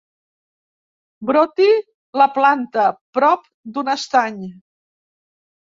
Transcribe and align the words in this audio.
Broti 1.31 1.67
la 2.21 2.27
planta, 2.39 2.87
prop 3.21 3.47
d'un 3.79 3.95
estany. 3.97 4.43